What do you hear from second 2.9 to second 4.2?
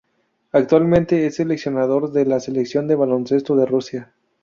baloncesto de Rusia.